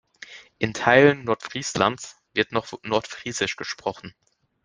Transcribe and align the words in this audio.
In 0.57 0.73
Teilen 0.73 1.25
Nordfrieslands 1.25 2.17
wird 2.33 2.51
noch 2.51 2.73
Nordfriesisch 2.81 3.55
gesprochen. 3.55 4.15